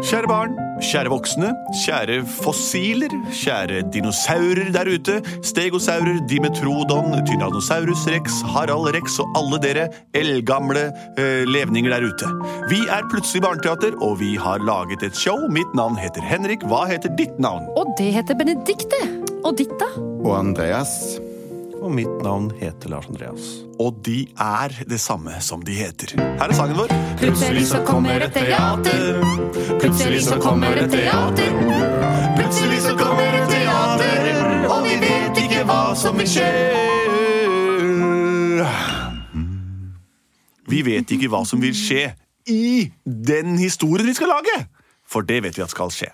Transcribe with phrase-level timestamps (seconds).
[0.00, 1.50] Kjære barn, kjære voksne,
[1.82, 9.86] kjære fossiler, kjære dinosaurer der ute, stegosaurer, dimetrodon, tyrannosaurus rex, Harald rex og alle dere
[10.16, 10.86] eldgamle
[11.20, 12.32] eh, levninger der ute.
[12.72, 15.36] Vi er Plutselig barneteater, og vi har laget et show.
[15.52, 16.64] Mitt navn heter Henrik.
[16.70, 17.66] Hva heter ditt navn?
[17.76, 19.00] Og det heter Benedikte.
[19.44, 19.90] Og ditt, da?
[19.98, 21.18] Og Andreas.
[21.80, 23.44] Og mitt navn heter Lars Andreas.
[23.80, 26.12] Og de er det samme som de heter.
[26.20, 26.92] Her er sangen vår.
[27.22, 29.22] Plutselig så kommer et teater.
[29.80, 31.56] Plutselig så kommer et teater.
[32.36, 36.48] Plutselig så kommer et teater, og vi vet ikke hva som vil skje.
[40.70, 42.10] Vi vet ikke hva som vil skje
[42.50, 44.64] i den historien vi skal lage,
[45.08, 46.12] for det vet vi at skal skje.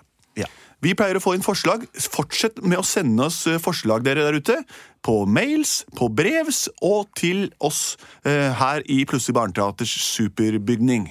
[0.85, 1.87] Vi pleier å få inn forslag.
[1.97, 4.59] Fortsett med å sende oss eh, forslag dere der ute.
[5.05, 11.09] På mails, på brevs og til oss eh, her i Plutselig barneteaters superbygning.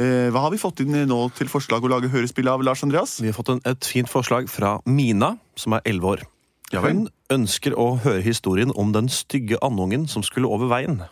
[0.00, 3.18] Eh, hva har vi fått inn nå til forslag å lage hørespill av, Lars Andreas?
[3.20, 6.28] Vi har fått en, et fint forslag fra Mina, som er elleve år.
[6.72, 11.02] Hun ønsker å høre historien om den stygge andungen som skulle over veien.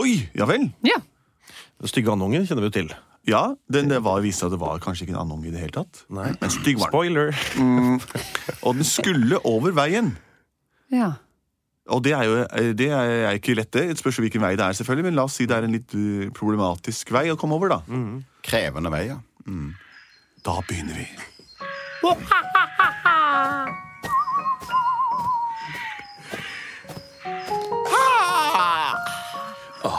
[0.00, 0.68] Oi, ja vel.
[0.84, 1.00] Ja.
[1.80, 2.92] Den stygge andungen kjenner vi jo til.
[3.28, 5.74] Ja, den, det var, viste at det var kanskje ikke en andunge i det hele
[5.74, 6.04] tatt.
[6.08, 6.30] Nei.
[6.40, 6.94] Men stygg var den.
[6.94, 7.28] Spoiler!
[8.66, 10.14] Og den skulle over veien.
[10.94, 11.12] ja.
[11.90, 12.34] Og det er jo
[12.78, 13.82] det er ikke lett, det.
[13.88, 15.90] Det spørs hvilken vei det er, selvfølgelig, men la oss si det er en litt
[15.98, 17.80] uh, problematisk vei å komme over, da.
[18.46, 19.16] Krevende vei, ja.
[20.46, 21.08] Da begynner vi.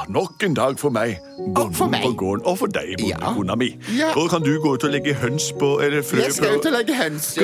[0.10, 1.20] Nok en dag for meg.
[1.56, 2.02] Bonden for meg.
[2.04, 2.46] på gården.
[2.46, 3.18] Og for deg, Ja.
[3.18, 3.78] bondekona mi.
[3.98, 4.12] Ja.
[4.16, 6.72] Og kan du gå ut og legge høns på Eller frø Jeg skal ut og
[6.72, 7.34] legge høns.
[7.38, 7.44] Gå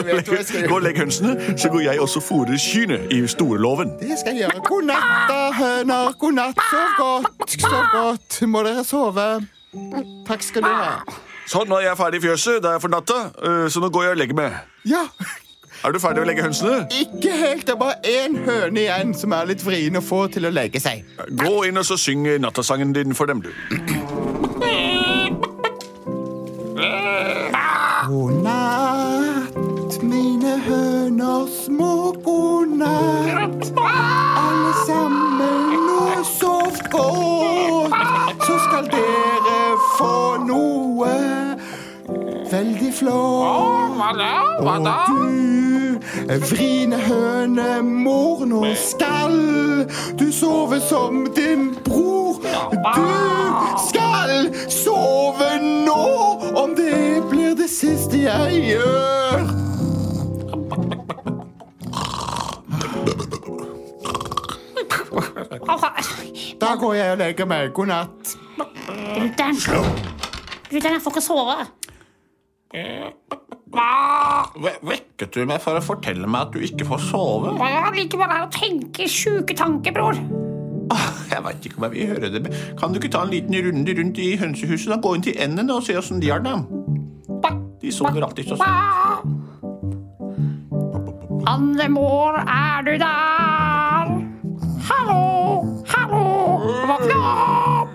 [0.75, 3.89] og legge- hønsene, så går jeg også og fôrer kyrne i storlåven.
[3.99, 4.63] Det skal jeg gjøre.
[4.67, 6.13] God natt, da, høner.
[6.19, 6.55] God natt.
[6.71, 7.49] Sov godt.
[7.61, 8.41] Sov godt.
[8.47, 9.27] Må dere sove.
[10.27, 11.01] Takk skal du ha.
[11.47, 12.61] Sånn, nå er jeg ferdig i fjøset.
[12.63, 14.51] Det er for natta, øh, så nå går jeg og legger meg.
[14.85, 15.05] Ja.
[15.85, 16.87] Er du ferdig å legge hønsene?
[16.89, 17.65] Ikke helt.
[17.67, 20.81] Det er bare én høne igjen som er litt vrien å få til å legge
[20.81, 21.05] seg.
[21.37, 23.51] Gå inn og så syng nattasangen din for dem, du.
[28.07, 31.91] God natt, mine høner små.
[32.25, 35.75] God natt, alle sammen.
[35.87, 39.59] nå sov godt, så skal dere
[39.97, 40.15] få
[40.47, 41.13] noe
[42.51, 43.37] veldig flott.
[44.63, 45.56] Og du,
[46.27, 49.37] vriene høne, mor, nå skal
[50.19, 52.41] du sove som din bror.
[52.73, 53.07] Du
[53.87, 56.03] skal sove nå,
[56.59, 59.47] om det blir det siste jeg gjør.
[66.61, 67.71] Da går jeg og legger meg.
[67.73, 68.35] God natt.
[68.57, 69.61] Brutter'n.
[70.69, 71.57] Brutter'n, jeg får ikke sove.
[73.73, 77.53] Vekket du meg for å fortelle meg at du ikke får sove?
[77.59, 80.15] Jeg liker bare her å tenke sjuke tanker, bror.
[80.93, 82.51] Ah, Jeg vet ikke om jeg vil høre det.
[82.79, 84.87] Kan du ikke ta en liten runde rundt i hønsehuset?
[84.93, 84.97] da?
[85.03, 86.55] Gå inn til endene og se åssen de har det.
[87.81, 89.35] De sover alltid så sånn.
[91.47, 94.09] Andemor, er du der?
[94.87, 95.19] Hallo,
[95.91, 96.23] hallo,
[96.89, 97.93] våkne opp!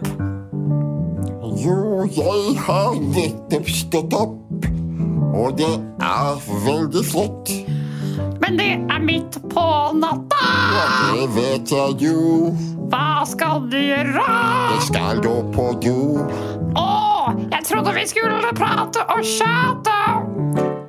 [1.62, 1.76] Jo,
[2.14, 4.36] jeg har nettopp stått opp,
[5.32, 5.70] og det
[6.02, 7.52] er veldig flott.
[8.42, 9.64] Men det er midt på
[9.96, 10.40] natta.
[10.74, 12.52] Ja, Det vet jeg jo.
[12.92, 14.24] Hva skal du gjøre?
[14.74, 15.96] Jeg skal gå på do.
[16.76, 16.88] Å,
[17.52, 19.98] jeg trodde vi skulle prate og chatte.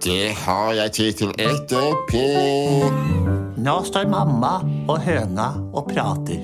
[0.04, 2.26] Det har jeg tid til etterpå.
[3.64, 4.58] Nå står mamma
[4.92, 6.44] og høna og prater.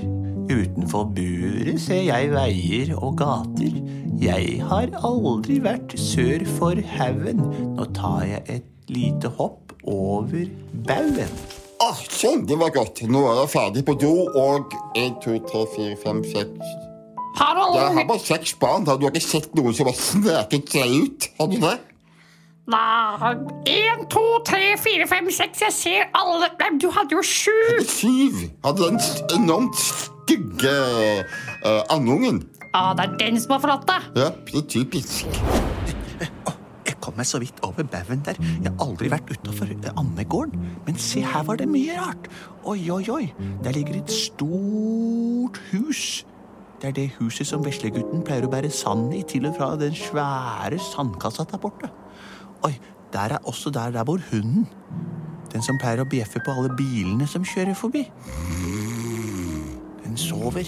[0.49, 3.75] Utenfor buret ser jeg veier og gater.
[4.19, 7.43] Jeg har aldri vært sør for haugen.
[7.77, 10.47] Nå tar jeg et lite hopp over
[10.88, 11.35] baugen.
[11.79, 13.03] Ah, sånn, det var godt.
[13.07, 16.73] Nå er jeg ferdig på do, og en, to, tre, fire, fem, seks
[17.39, 18.83] Harald, Jeg har bare seks barn.
[18.83, 18.97] da.
[18.99, 21.29] Du har ikke sett noen som har sneket seg ut?
[21.38, 21.75] Har du det?
[22.69, 23.29] Nei,
[23.69, 25.62] En, to, tre, fire, fem, seks.
[25.62, 26.50] Jeg ser alle.
[26.81, 27.53] Du hadde jo sju.
[27.88, 28.44] Syv.
[28.65, 29.77] Hadde den s- enormt
[30.29, 30.73] stygge
[31.65, 32.43] uh, andungen.
[32.73, 34.09] Ja, det er den som har forlatt deg.
[34.19, 35.39] Ja, det er typisk.
[36.85, 38.37] Jeg kom meg så vidt over baugen der.
[38.37, 40.67] Jeg har aldri vært utafor andegården.
[40.85, 42.29] Men se, her var det mye rart.
[42.67, 43.23] Oi, oi, oi.
[43.63, 46.25] Der ligger et stort hus.
[46.79, 49.95] Det er det huset som veslegutten pleier å bære sand i til og fra den
[49.97, 51.89] svære sandkassa der borte.
[52.67, 52.75] Oi,
[53.15, 54.67] der er også der der bor hunden.
[55.49, 58.05] Den som pleier å bjeffe på alle bilene som kjører forbi.
[60.19, 60.68] Sover.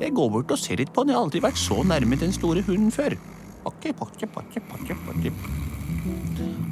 [0.00, 1.12] Jeg går bort og ser litt på den.
[1.12, 3.16] Jeg har aldri vært så nærme den store hunden før.
[3.64, 5.32] Pakke, pakke, pakke, pakke, pakke.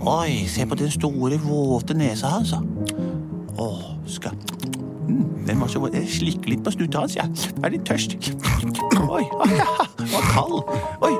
[0.08, 2.54] Oi, se på den store, våte nesa hans.
[2.54, 2.62] da.
[3.58, 3.68] Å,
[4.08, 4.32] skal
[5.08, 5.96] mm, Den var så våt.
[5.98, 7.52] Jeg slikker litt på snuddet hans, jeg.
[7.60, 8.16] Er litt tørst.
[9.08, 9.24] Oi,
[9.98, 10.60] den var kald.
[11.04, 11.12] Oi,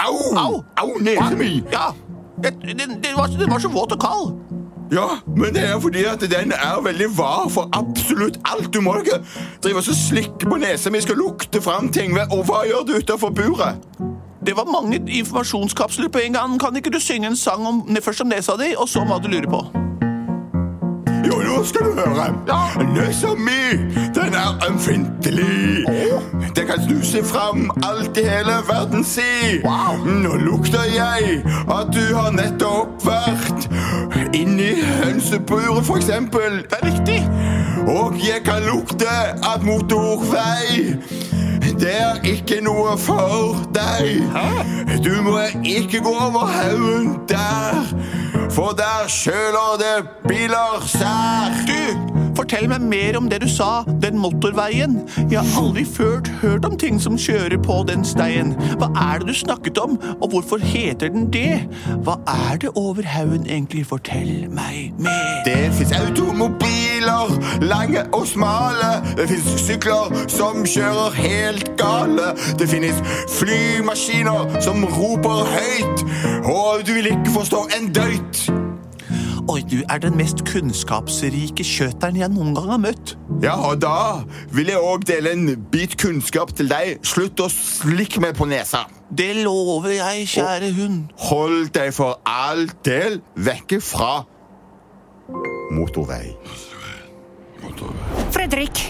[0.00, 0.18] Au!
[0.34, 0.64] Au!
[0.80, 1.60] Au, nesa mi!
[1.70, 1.90] ja.
[1.92, 1.94] au,
[2.42, 4.49] den, den, var, den var så våt og kald.
[4.92, 5.06] Ja,
[5.36, 8.74] men det er fordi at den er veldig var for absolutt alt.
[8.74, 9.20] Du må ikke
[9.62, 12.16] drive og slikke på nesa mi, skal lukte fram ting.
[12.30, 13.78] Og hva gjør du utenfor buret?
[14.46, 16.58] Det var mange informasjonskapsler på en gang.
[16.60, 19.28] Kan ikke du synge en sang om, først om nesa di, og så hva du
[19.28, 19.89] lurer på?
[21.26, 22.26] Jo, nå skal du høre.
[22.94, 23.62] Nesa mi,
[24.14, 25.86] den er ømfintlig.
[26.56, 29.60] Det kan snuse fram alt i hele verden si.
[30.04, 33.68] Nå lukter jeg at du har nettopp vært
[34.34, 34.72] inni
[35.02, 36.62] hønseburet, for eksempel.
[36.70, 37.20] Det er riktig.
[37.88, 39.08] Og jeg kan lukte
[39.54, 40.96] at motorvei
[41.80, 44.20] det er ikke noe for deg.
[45.04, 47.86] Du må ikke gå over haugen der,
[48.52, 52.19] for der kjøler det biler sær.
[52.50, 54.96] Fortell meg mer om det du sa, den motorveien.
[55.30, 58.56] Jeg har aldri før hørt om ting som kjører på den steien.
[58.80, 61.60] Hva er det du snakket om, og hvorfor heter den det?
[62.02, 63.84] Hva er det over haugen egentlig?
[63.86, 65.44] Fortell meg mer.
[65.46, 68.90] Det fins automobiler, lange og smale.
[69.14, 72.32] Det fins sykler som kjører helt gale.
[72.58, 72.98] Det finnes
[73.38, 76.02] flymaskiner som roper høyt,
[76.42, 78.49] og du vil ikke forstå en døyt.
[79.50, 83.16] Oi, du er den mest kunnskapsrike kjøteren jeg noen gang har møtt.
[83.42, 84.22] Ja, og da
[84.54, 87.00] vil jeg òg dele en bit kunnskap til deg.
[87.02, 88.84] Slutt å slikke meg på nesa.
[89.10, 91.10] Det lover jeg, kjære hund.
[91.26, 94.20] Hold deg for all del vekke fra
[95.74, 96.36] motorvei.
[98.30, 98.84] Fredrik,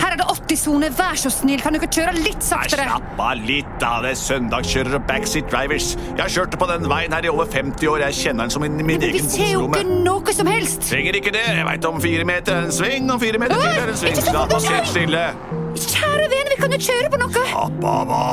[0.00, 0.90] her er det 80-sone.
[0.98, 2.86] Vær så snill, kan du ikke kjøre litt saktere?
[2.88, 5.92] Slapp av litt av det, søndagskjørere og backseat drivers.
[6.14, 8.06] Jeg har kjørt på den veien her i over 50 år.
[8.08, 10.86] Jeg kjenner den som min, min Men vi egen ser jo ikke noe som helst.
[10.88, 11.44] Trenger ikke det.
[11.60, 14.18] Jeg veit om fire meter er en sving, om fire meter til er en sving.
[14.24, 15.26] Da fort, pass stille.
[15.74, 17.46] Kjære ven, vi kan jo kjøre på noe.
[17.52, 18.24] Slapp av, hva?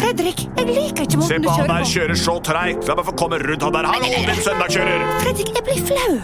[0.00, 2.86] Fredrik, jeg liker ikke måten du kjører på Se på han der kjører så treigt.
[2.88, 3.90] La meg få komme rundt han der.
[3.90, 5.04] Hallo, din søndagskjører.
[5.26, 6.16] Fredrik, jeg blir flau.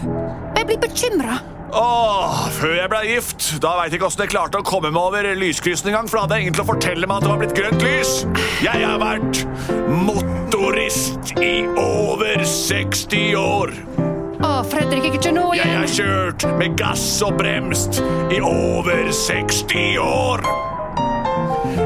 [0.57, 1.37] Jeg blir bekymra.
[1.73, 5.01] Åh, før jeg ble gift, da veit jeg ikke åssen jeg klarte å komme meg
[5.01, 7.41] over lyskryssen engang, for da hadde jeg ingen til å fortelle meg at det var
[7.41, 8.13] blitt grønt lys.
[8.63, 9.41] Jeg har vært
[10.07, 13.75] motorist i over 60 år.
[14.37, 17.99] Å, Fredrik, ikke nå Jeg har kjørt med gass og bremst
[18.31, 20.45] i over 60 år.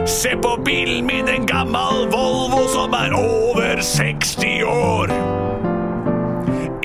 [0.06, 5.41] Se på bilen min, en gammel Volvo som er over 60 år.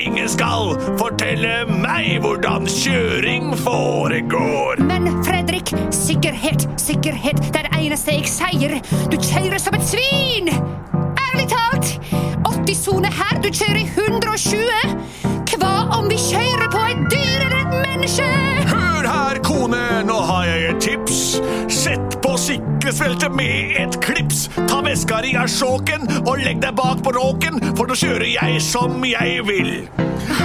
[0.07, 4.79] Ingen skal fortelle meg hvordan kjøring foregår.
[4.87, 7.41] Men Fredrik, sikkerhet, sikkerhet.
[7.51, 8.77] Det er det eneste jeg sier.
[9.11, 10.47] Du kjører som et svin!
[11.27, 11.97] Ærlig talt.
[12.47, 14.95] 80-sone her, du kjører i 120.
[15.57, 18.27] Hva om vi kjører på et dyr eller et menneske?
[18.71, 21.21] Hør her, kone, nå har jeg et tips.
[21.67, 24.47] Sett på sikkerhetsbeltet med et klips.
[24.69, 28.61] Ta veska di av sjåken og legg deg bak på råken, for nå kjører jeg
[28.63, 29.71] som jeg vil.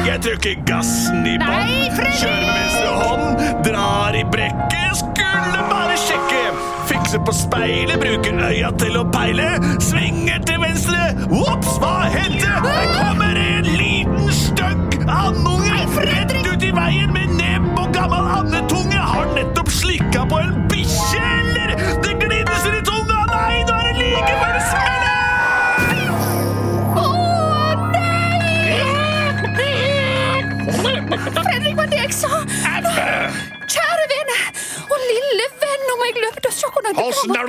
[0.07, 6.43] Jeg trykker gassen i bånn, kjører med venstre hånd, drar i brekket, skulle bare sjekke.
[6.91, 9.49] Fikser på speilet, bruker øya til å peile,
[9.83, 11.13] svinger til venstre.
[11.31, 12.51] Ops, hva hendte?
[12.67, 15.73] Her kommer en liten stygg andunge
[16.07, 18.99] rett ut i veien med nebb og gammel andetunge.
[19.13, 21.29] Har nettopp slikka på en bikkje,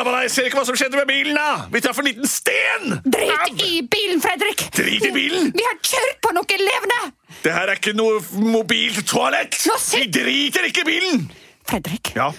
[0.03, 1.67] snavla deg, ser ikke hva som skjedde med bilen, da!
[1.71, 2.95] Vi traff en liten sten!
[3.07, 4.65] Drit i bilen, Fredrik!
[4.75, 5.51] Drit i bilen?
[5.55, 6.99] Vi har kjørt på noen levende!
[7.43, 9.55] Det her er ikke noe mobilt toalett!
[9.93, 11.23] Vi driter ikke i bilen!
[11.69, 12.31] Fredrik, Ja,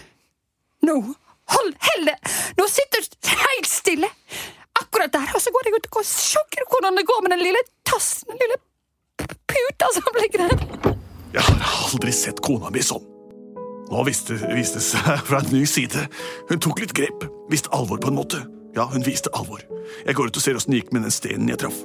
[0.84, 0.98] nå
[1.54, 2.18] hold helle!
[2.58, 4.10] Nå sitter du helt stille.
[4.82, 7.64] Akkurat der, og så går jeg ut og sjokker hvordan det går med den lille
[7.88, 8.60] tassen, den lille
[9.24, 10.94] puta som ligger der.
[11.32, 13.13] jeg har aldri sett kona mi sånn.
[13.90, 16.06] Nå viste, viste det seg fra en ny side.
[16.48, 17.26] Hun tok litt grep.
[17.52, 18.40] Viste alvor på en måte.
[18.74, 19.60] Ja, hun viste alvor.
[20.06, 21.82] Jeg går ut og ser åssen det gikk med den stenen jeg traff.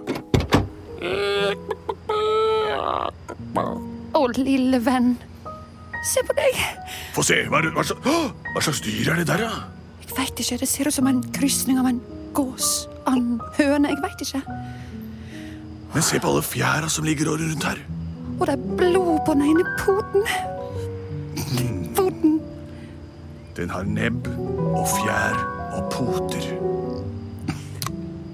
[4.16, 5.14] Å, lille venn.
[6.08, 6.56] Se på deg.
[7.14, 8.08] Få se, hva, er hva, slags,
[8.56, 10.00] hva slags dyr er det der, da?
[10.06, 10.60] Jeg veit ikke.
[10.64, 12.00] Det ser ut som en krysning av en
[12.38, 13.92] gås, and, høne.
[13.92, 14.42] Jeg veit ikke.
[15.94, 17.84] Men se på alle fjæra som ligger rundt her.
[18.40, 20.26] Og det er blod på den ene poten.
[23.70, 24.26] Den har nebb
[24.74, 25.36] og fjær
[25.78, 26.42] og poter.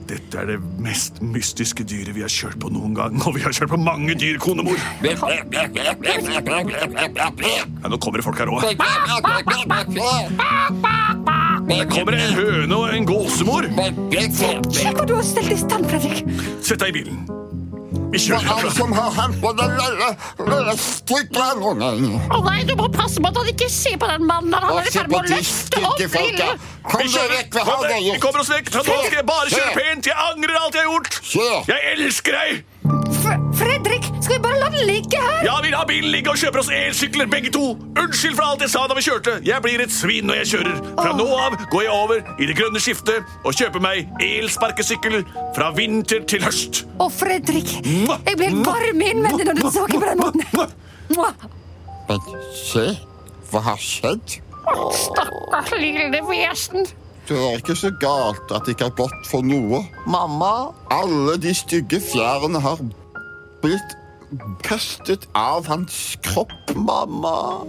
[0.08, 3.20] Dette er det mest mystiske dyret vi har kjørt på noen gang.
[3.27, 4.80] Og vi har kjørt på mange dyr, konemor.
[5.04, 5.12] Ja,
[7.92, 8.63] nå kommer det folk her òg.
[11.68, 13.68] Det kommer en høne og en gåsemor.
[14.39, 16.24] Se hvor du har stelt i stand, Fredrik.
[16.63, 17.45] Sett deg i bilen.
[18.15, 20.05] Vi Hva er det som har hendt på den lille,
[20.48, 21.48] lille stygge?
[22.31, 24.55] Å nei, du må passe på at han ikke ser på den mannen.
[24.55, 26.48] Han er i ferd med å løfte opp lille.
[26.93, 28.72] Kom deg vekk, hva har Vi kommer oss vekk.
[28.77, 30.07] Nå skal jeg bare kjøre pent.
[30.07, 31.19] Jeg angrer alt jeg har gjort.
[31.74, 32.63] Jeg elsker deg.
[33.60, 33.75] F
[34.75, 35.44] Den ligge her?
[35.46, 37.63] Ja, vi lar bilen ligge og kjøper oss elsykler, begge to.
[37.96, 39.36] Unnskyld for alt jeg sa da vi kjørte.
[39.46, 40.82] Jeg blir et svin når jeg kjører.
[41.00, 45.22] Fra nå av går jeg over i det grønne skiftet og kjøper meg elsparkesykkel
[45.55, 46.84] fra vinter til høst.
[47.00, 50.75] Å, Fredrik, jeg helt varm innvendig når du snakker på den måten.
[52.10, 52.86] Men se,
[53.51, 54.39] hva har skjedd?
[55.00, 56.88] Stakkars lille vesen.
[57.25, 59.79] Det er ikke så galt at det ikke er godt for noe.
[60.05, 62.82] Mamma, Alle de stygge fjærene har
[63.63, 63.96] blitt
[64.63, 66.51] kastet av hans kropp.
[66.75, 67.65] mamma.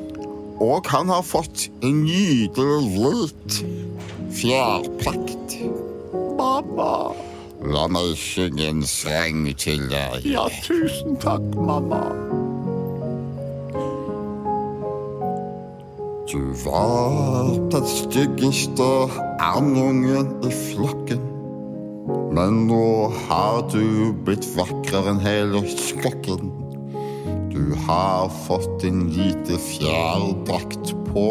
[0.61, 3.31] Og han har fått en nydelig
[4.33, 5.57] fjærprakt.
[6.37, 7.13] Mamma.
[7.67, 10.27] La meg synge en sang til deg.
[10.29, 12.03] Ja, tusen takk, mamma.
[16.27, 18.91] Du var den styggeste
[19.41, 21.36] andungen i flokken.
[22.07, 26.53] Men nå har du blitt vakrere enn hele skokken.
[27.51, 31.29] Du har fått en lite fjærdrakt på.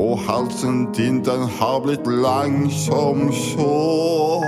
[0.00, 4.42] Og halsen din, den har blitt lang som så.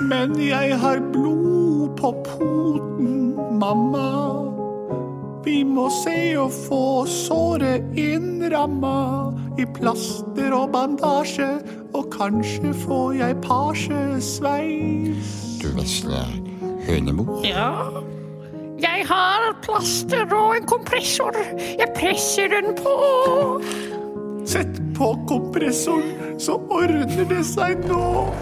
[0.00, 4.08] Men jeg har blod på poten, mamma.
[5.44, 11.48] Vi må se å få såret innramma i plaster og bandasje,
[11.94, 15.30] og kanskje får jeg pasjesveis.
[15.62, 16.22] Du vesle
[16.86, 17.42] hønemor.
[17.46, 17.70] Ja.
[18.80, 21.36] Jeg har plaster og en kompressor.
[21.78, 22.94] Jeg presser den på.
[24.48, 28.32] Sett på kompressoren, så ordner det seg nå.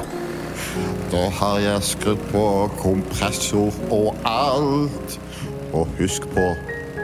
[1.11, 2.45] Da har jeg skrudd på
[2.79, 5.19] kompressor og alt.
[5.73, 6.47] Og husk på,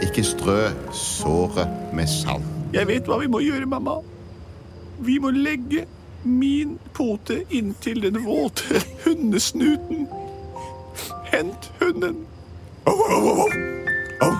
[0.02, 0.60] ikke strø
[0.92, 2.46] såret med salt.
[2.74, 3.98] Jeg vet hva vi må gjøre, mamma.
[5.04, 5.84] Vi må legge
[6.24, 10.08] min pote inntil den våte hundesnuten.
[11.24, 12.16] Hent hunden.
[12.84, 13.48] Au, au, au,
[14.20, 14.32] au.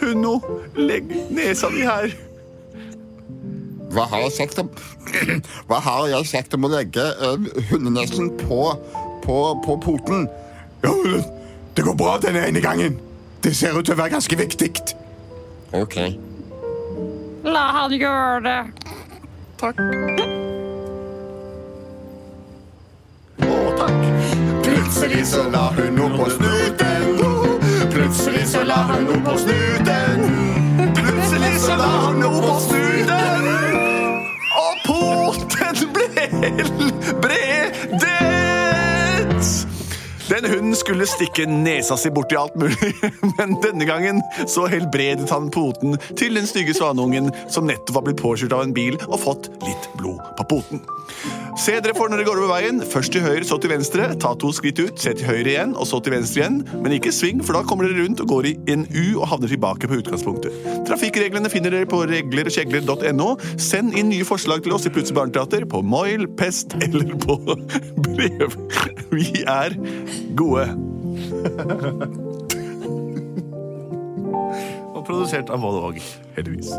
[0.00, 0.40] Hundo,
[0.76, 2.10] legg nesa di her.
[3.92, 4.70] Hva har jeg sagt om
[5.68, 8.62] Hva har jeg sagt om å legge eh, hundenesen på,
[9.24, 10.28] på, på poten?
[10.82, 10.94] Ja,
[11.76, 12.98] det går bra denne ene gangen.
[13.44, 14.72] Det ser ut til å være ganske viktig.
[15.76, 15.98] Ok.
[17.44, 18.60] La han gjøre det.
[19.60, 19.82] Takk.
[23.78, 24.02] takk.
[24.62, 27.20] Plutselig så la hun noe på snuten.
[27.92, 30.26] Plutselig så la hun noe på snuten.
[30.98, 33.48] Plutselig så la hun noe på snuten.
[34.64, 37.41] Og poten ble helbredet.
[40.42, 42.88] Den hunden skulle stikke nesa si borti alt mulig,
[43.38, 44.18] men denne gangen
[44.50, 48.74] så helbredet han poten til den stygge svaneungen som nettopp var blitt påkjørt av en
[48.74, 50.82] bil og fått litt blod på poten.
[51.62, 52.80] Se dere for når dere går over veien.
[52.90, 54.08] Først til høyre, så til venstre.
[54.18, 56.58] Ta to skritt ut, se til høyre igjen, og så til venstre igjen.
[56.82, 59.52] Men ikke sving, for da kommer dere rundt og går i en U og havner
[59.52, 60.56] tilbake på utgangspunktet.
[60.88, 63.30] Trafikkreglene finner dere på reglerogkjegler.no.
[63.60, 67.38] Send inn nye forslag til oss i Plutselig barneteater på Moil, Pest eller på
[68.08, 68.62] brev.
[69.12, 69.74] Vi er
[70.36, 70.64] gode.
[74.94, 75.98] og produsert av Vold og
[76.36, 76.72] heldigvis.